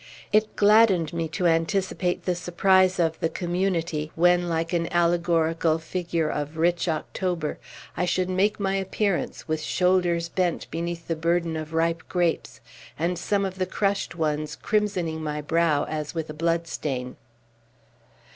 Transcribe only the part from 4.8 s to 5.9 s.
allegorical